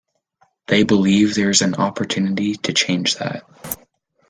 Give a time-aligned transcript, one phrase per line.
[0.65, 3.43] They believe that there is an opportunity to change that.